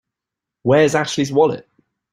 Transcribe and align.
Where's 0.63 0.95
Ashley's 0.95 1.31
wallet? 1.31 1.69